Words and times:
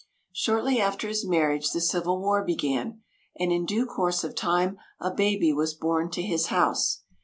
Shortly 0.33 0.81
after 0.81 1.07
his 1.07 1.27
marriage 1.27 1.69
the 1.73 1.79
Civil 1.79 2.19
War 2.19 2.43
began, 2.43 3.03
and 3.37 3.51
in 3.51 3.67
due 3.67 3.85
course 3.85 4.23
of 4.23 4.33
time 4.33 4.79
a 4.99 5.13
baby 5.13 5.53
was 5.53 5.75
born 5.75 6.09
to 6.09 6.23
his 6.23 6.47
house. 6.47 7.03